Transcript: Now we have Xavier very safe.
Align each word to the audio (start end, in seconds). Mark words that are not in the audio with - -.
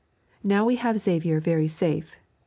Now 0.43 0.65
we 0.65 0.77
have 0.77 0.97
Xavier 0.97 1.39
very 1.39 1.67
safe. 1.67 2.15